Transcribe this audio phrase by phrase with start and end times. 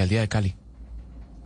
[0.00, 0.56] Alcaldía de Cali.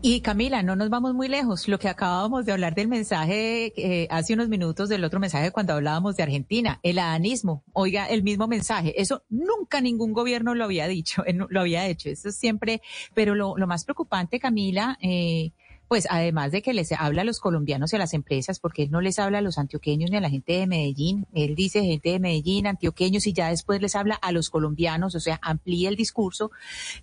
[0.00, 1.66] Y Camila, no nos vamos muy lejos.
[1.66, 5.72] Lo que acabábamos de hablar del mensaje eh, hace unos minutos del otro mensaje cuando
[5.72, 7.64] hablábamos de Argentina, el adanismo.
[7.72, 9.00] Oiga, el mismo mensaje.
[9.00, 12.10] Eso nunca ningún gobierno lo había dicho, lo había hecho.
[12.10, 12.80] Eso siempre,
[13.12, 15.50] pero lo, lo más preocupante, Camila, eh,
[15.94, 18.90] pues además de que les habla a los colombianos y a las empresas, porque él
[18.90, 22.10] no les habla a los antioqueños ni a la gente de Medellín, él dice gente
[22.10, 25.94] de Medellín, antioqueños, y ya después les habla a los colombianos, o sea, amplía el
[25.94, 26.50] discurso.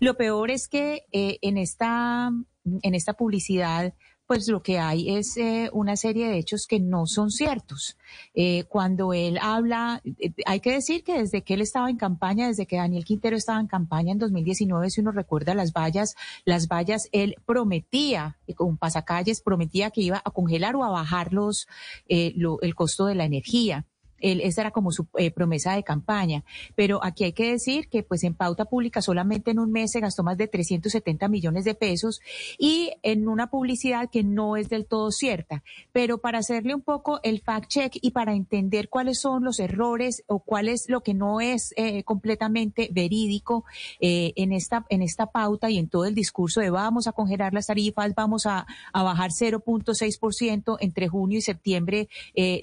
[0.02, 2.32] Lo peor es que eh, en esta
[2.66, 3.94] en esta publicidad
[4.32, 7.98] pues lo que hay es eh, una serie de hechos que no son ciertos.
[8.34, 12.48] Eh, cuando él habla, eh, hay que decir que desde que él estaba en campaña,
[12.48, 16.70] desde que Daniel Quintero estaba en campaña en 2019, si uno recuerda las vallas, las
[16.70, 21.68] vallas, él prometía, con pasacalles, prometía que iba a congelar o a bajar los,
[22.08, 23.86] el costo de la energía
[24.22, 26.44] esa era como su eh, promesa de campaña.
[26.76, 30.00] Pero aquí hay que decir que pues en pauta pública solamente en un mes se
[30.00, 32.22] gastó más de 370 millones de pesos
[32.58, 35.64] y en una publicidad que no es del todo cierta.
[35.92, 40.24] Pero para hacerle un poco el fact check y para entender cuáles son los errores
[40.28, 43.66] o cuál es lo que no es eh, completamente verídico
[44.00, 47.54] eh, en esta en esta pauta y en todo el discurso de vamos a congelar
[47.54, 52.10] las tarifas, vamos a, a bajar 0.6% entre junio y septiembre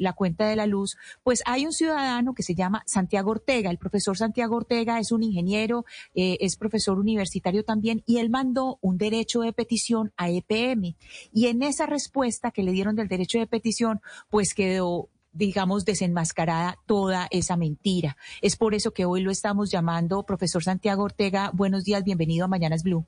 [0.00, 3.71] la cuenta de la luz, pues hay un ciudadano que se llama Santiago Ortega.
[3.71, 8.79] El profesor Santiago Ortega es un ingeniero, eh, es profesor universitario también, y él mandó
[8.83, 10.95] un derecho de petición a EPM.
[11.33, 16.78] Y en esa respuesta que le dieron del derecho de petición, pues quedó digamos, desenmascarada
[16.84, 18.17] toda esa mentira.
[18.43, 21.51] Es por eso que hoy lo estamos llamando, profesor Santiago Ortega.
[21.55, 23.06] Buenos días, bienvenido a Mañanas Blue.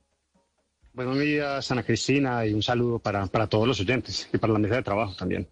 [0.93, 4.59] Buenos días, Ana Cristina, y un saludo para, para todos los oyentes y para la
[4.59, 5.47] mesa de trabajo también.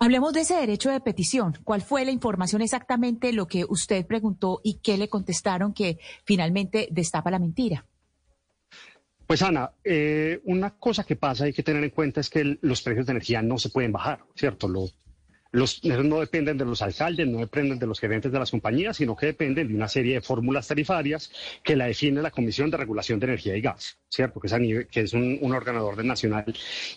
[0.00, 1.56] Hablemos de ese derecho de petición.
[1.64, 6.88] ¿Cuál fue la información exactamente, lo que usted preguntó y qué le contestaron que finalmente
[6.90, 7.84] destapa la mentira?
[9.26, 12.80] Pues Ana, eh, una cosa que pasa hay que tener en cuenta es que los
[12.80, 14.68] precios de energía no se pueden bajar, ¿cierto?
[14.68, 14.88] Lo,
[15.50, 19.16] los, no dependen de los alcaldes, no dependen de los gerentes de las compañías, sino
[19.16, 21.30] que dependen de una serie de fórmulas tarifarias
[21.62, 24.40] que la define la Comisión de Regulación de Energía y Gas, ¿cierto?
[24.40, 26.44] Que es, que es un, un ordenador nacional.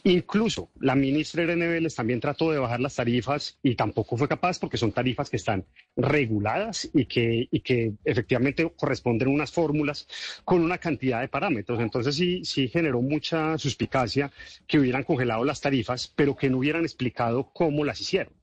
[0.04, 4.60] Incluso la ministra Irene Vélez también trató de bajar las tarifas y tampoco fue capaz
[4.60, 10.08] porque son tarifas que están reguladas y que, y que efectivamente corresponden a unas fórmulas
[10.44, 11.80] con una cantidad de parámetros.
[11.80, 14.32] Entonces sí, sí generó mucha suspicacia
[14.68, 18.41] que hubieran congelado las tarifas, pero que no hubieran explicado cómo las hicieron.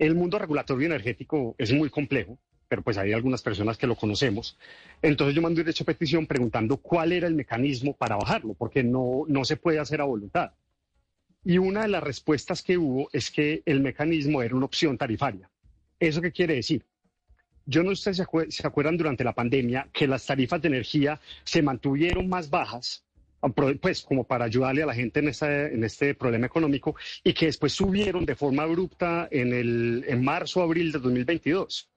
[0.00, 2.38] El mundo regulatorio energético es muy complejo,
[2.68, 4.56] pero pues hay algunas personas que lo conocemos.
[5.02, 8.82] Entonces yo mandé un derecho a petición preguntando cuál era el mecanismo para bajarlo, porque
[8.82, 10.52] no, no se puede hacer a voluntad.
[11.44, 15.50] Y una de las respuestas que hubo es que el mecanismo era una opción tarifaria.
[15.98, 16.86] ¿Eso qué quiere decir?
[17.66, 21.60] Yo no sé si se acuerdan durante la pandemia que las tarifas de energía se
[21.60, 23.04] mantuvieron más bajas
[23.80, 27.72] pues como para ayudarle a la gente en, en este problema económico y que después
[27.72, 31.90] subieron de forma abrupta en, el, en marzo, abril de 2022.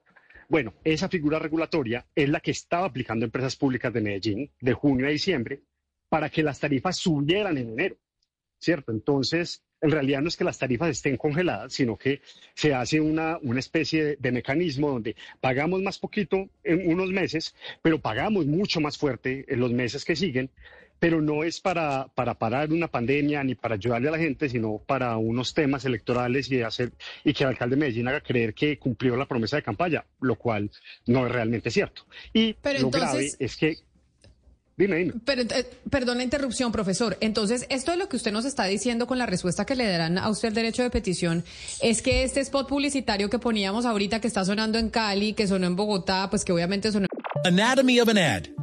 [0.50, 5.08] Bueno, esa figura regulatoria es la que estaba aplicando empresas públicas de Medellín de junio
[5.08, 5.62] a diciembre
[6.09, 7.98] para que las tarifas subieran en enero,
[8.59, 8.92] ¿cierto?
[8.92, 12.22] Entonces, en realidad no es que las tarifas estén congeladas, sino que
[12.53, 17.56] se hace una, una especie de, de, mecanismo donde pagamos más poquito en unos meses,
[17.82, 20.50] pero pagamos mucho más fuerte en los meses que siguen
[21.03, 24.78] pero no es para, para parar una pandemia ni para ayudarle a la gente, sino
[24.78, 26.94] para unos temas electorales y, hacer,
[27.25, 30.38] y que el alcalde de Medellín haga creer que cumplió la promesa de campaña, lo
[30.38, 30.72] cual
[31.08, 32.06] no es realmente cierto.
[32.31, 33.80] Y lo grave es que
[34.78, 35.14] Dime, dime.
[35.25, 37.17] Pero, eh, perdón la interrupción, profesor.
[37.20, 40.17] Entonces, esto es lo que usted nos está diciendo con la respuesta que le darán
[40.17, 41.44] a usted el derecho de petición,
[41.82, 45.67] es que este spot publicitario que poníamos ahorita, que está sonando en Cali, que sonó
[45.67, 47.08] en Bogotá, pues que obviamente sonó...
[47.44, 48.63] Anatomy of an ad.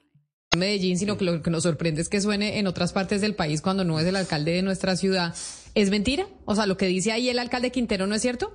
[0.57, 3.61] Medellín, sino que lo que nos sorprende es que suene en otras partes del país
[3.61, 5.33] cuando no es el alcalde de nuestra ciudad.
[5.75, 6.27] ¿Es mentira?
[6.43, 8.51] O sea, lo que dice ahí el alcalde Quintero no es cierto.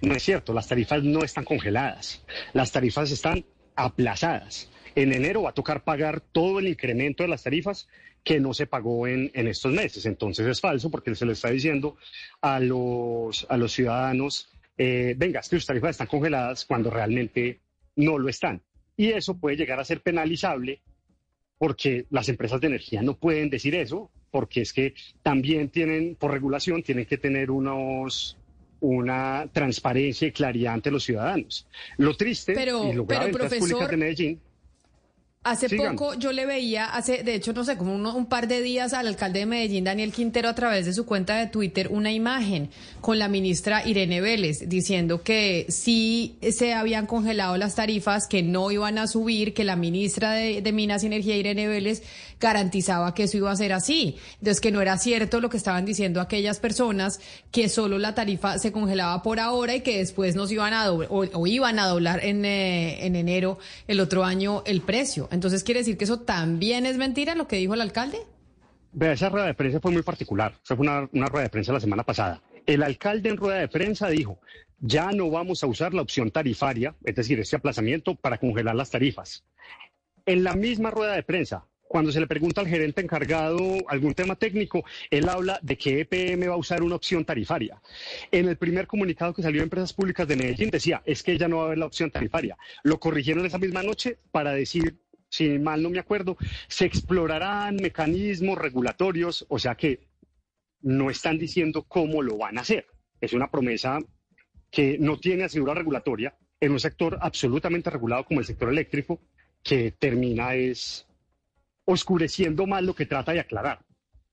[0.00, 2.24] No es cierto, las tarifas no están congeladas,
[2.54, 3.44] las tarifas están
[3.76, 4.68] aplazadas.
[4.96, 7.86] En enero va a tocar pagar todo el incremento de las tarifas
[8.24, 10.06] que no se pagó en, en estos meses.
[10.06, 11.96] Entonces es falso porque se le está diciendo
[12.40, 17.60] a los, a los ciudadanos, eh, venga, es que sus tarifas están congeladas cuando realmente
[17.94, 18.60] no lo están.
[18.96, 20.80] Y eso puede llegar a ser penalizable
[21.58, 26.30] porque las empresas de energía no pueden decir eso, porque es que también tienen, por
[26.30, 28.36] regulación, tienen que tener unos,
[28.80, 31.66] una transparencia y claridad ante los ciudadanos.
[31.96, 34.40] Lo triste pero, y lo grave pero, públicas de Medellín
[35.46, 38.92] Hace poco yo le veía, hace, de hecho, no sé, como un par de días
[38.92, 42.68] al alcalde de Medellín, Daniel Quintero, a través de su cuenta de Twitter, una imagen
[43.00, 48.72] con la ministra Irene Vélez diciendo que sí se habían congelado las tarifas, que no
[48.72, 52.02] iban a subir, que la ministra de, de Minas y Energía, Irene Vélez,
[52.40, 54.16] garantizaba que eso iba a ser así.
[54.38, 57.20] Entonces, que no era cierto lo que estaban diciendo aquellas personas,
[57.50, 61.08] que solo la tarifa se congelaba por ahora y que después nos iban a doblar,
[61.10, 65.28] o, iban a doblar en, eh, en enero el otro año el precio.
[65.36, 68.16] Entonces, ¿quiere decir que eso también es mentira lo que dijo el alcalde?
[68.92, 70.54] Vea, esa rueda de prensa fue muy particular.
[70.64, 72.40] Esa fue una, una rueda de prensa la semana pasada.
[72.64, 74.40] El alcalde en rueda de prensa dijo,
[74.78, 78.88] ya no vamos a usar la opción tarifaria, es decir, este aplazamiento para congelar las
[78.88, 79.44] tarifas.
[80.24, 84.36] En la misma rueda de prensa, cuando se le pregunta al gerente encargado algún tema
[84.36, 87.80] técnico, él habla de que EPM va a usar una opción tarifaria.
[88.30, 91.48] En el primer comunicado que salió de Empresas Públicas de Medellín decía, es que ya
[91.48, 92.56] no va a haber la opción tarifaria.
[92.82, 94.96] Lo corrigieron esa misma noche para decir,
[95.36, 96.36] si mal no me acuerdo,
[96.66, 100.08] se explorarán mecanismos regulatorios, o sea que
[100.80, 102.86] no están diciendo cómo lo van a hacer.
[103.20, 103.98] Es una promesa
[104.70, 109.20] que no tiene asegura regulatoria en un sector absolutamente regulado como el sector eléctrico,
[109.62, 111.06] que termina es
[111.84, 113.84] oscureciendo más lo que trata de aclarar,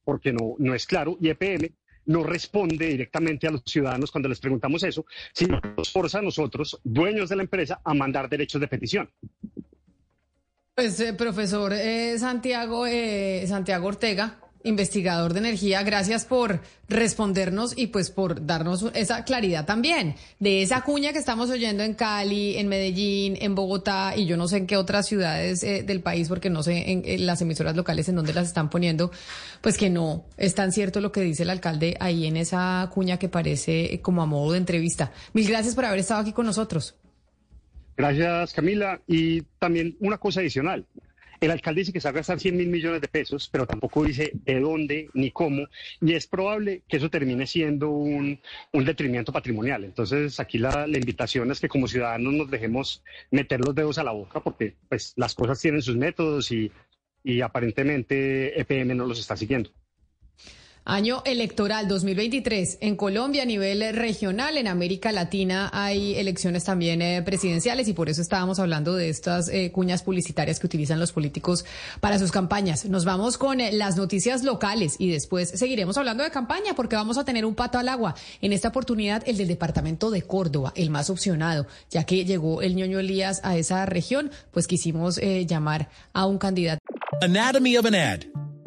[0.05, 1.69] porque no, no es claro y EPM
[2.05, 6.79] no responde directamente a los ciudadanos cuando les preguntamos eso, sino nos forza a nosotros,
[6.83, 9.09] dueños de la empresa, a mandar derechos de petición.
[10.75, 17.87] Pues, eh, profesor eh, Santiago, eh, Santiago Ortega, investigador de energía, gracias por respondernos y
[17.87, 22.69] pues por darnos esa claridad también de esa cuña que estamos oyendo en Cali, en
[22.69, 26.63] Medellín, en Bogotá y yo no sé en qué otras ciudades del país porque no
[26.63, 29.11] sé en, en, las emisoras locales en dónde las están poniendo,
[29.61, 33.19] pues que no es tan cierto lo que dice el alcalde ahí en esa cuña
[33.19, 35.11] que parece como a modo de entrevista.
[35.33, 36.95] Mil gracias por haber estado aquí con nosotros.
[37.95, 39.01] Gracias, Camila.
[39.07, 40.85] Y también una cosa adicional.
[41.43, 44.05] El alcalde dice que se va a gastar 100 mil millones de pesos, pero tampoco
[44.05, 45.67] dice de dónde ni cómo,
[45.99, 48.39] y es probable que eso termine siendo un,
[48.71, 49.83] un detrimento patrimonial.
[49.83, 54.11] Entonces, aquí la, invitación es que como ciudadanos nos dejemos meter los dedos a la
[54.11, 56.71] boca, porque pues, las cosas tienen sus métodos y,
[57.25, 59.69] y aparentemente EPM no los está siguiendo.
[60.85, 67.21] Año electoral 2023 en Colombia a nivel regional, en América Latina hay elecciones también eh,
[67.23, 71.63] presidenciales y por eso estábamos hablando de estas eh, cuñas publicitarias que utilizan los políticos
[72.01, 72.83] para sus campañas.
[72.83, 77.17] Nos vamos con eh, las noticias locales y después seguiremos hablando de campaña porque vamos
[77.17, 78.15] a tener un pato al agua.
[78.41, 82.75] En esta oportunidad el del departamento de Córdoba, el más opcionado, ya que llegó el
[82.75, 86.81] ñoño Elías a esa región, pues quisimos llamar a un candidato.
[87.21, 88.32] Anatomy of an ad.